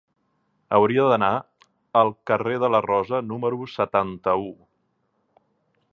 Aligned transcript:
Hauria 0.77 1.03
d'anar 1.11 1.29
al 2.01 2.09
carrer 2.31 2.57
de 2.63 2.71
la 2.77 2.81
Rosa 2.87 3.23
número 3.33 3.71
setanta-u. 3.77 4.51